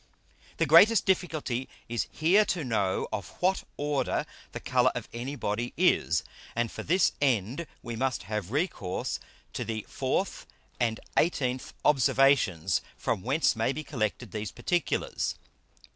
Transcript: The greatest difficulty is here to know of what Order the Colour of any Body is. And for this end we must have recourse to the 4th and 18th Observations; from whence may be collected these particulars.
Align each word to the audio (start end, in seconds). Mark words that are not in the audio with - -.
The 0.57 0.65
greatest 0.65 1.05
difficulty 1.05 1.69
is 1.87 2.07
here 2.11 2.43
to 2.45 2.63
know 2.63 3.07
of 3.13 3.29
what 3.39 3.63
Order 3.77 4.25
the 4.51 4.59
Colour 4.59 4.91
of 4.95 5.07
any 5.13 5.35
Body 5.35 5.75
is. 5.77 6.23
And 6.55 6.71
for 6.71 6.81
this 6.81 7.11
end 7.21 7.67
we 7.83 7.95
must 7.95 8.23
have 8.23 8.49
recourse 8.49 9.19
to 9.53 9.63
the 9.63 9.85
4th 9.87 10.47
and 10.79 10.99
18th 11.17 11.73
Observations; 11.85 12.81
from 12.97 13.21
whence 13.21 13.55
may 13.55 13.71
be 13.73 13.83
collected 13.83 14.31
these 14.31 14.51
particulars. 14.51 15.35